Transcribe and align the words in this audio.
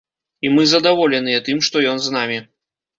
І 0.47 0.49
мы 0.55 0.63
задаволеныя 0.71 1.45
тым, 1.51 1.63
што 1.71 1.87
ён 1.95 2.05
з 2.07 2.19
намі. 2.21 2.45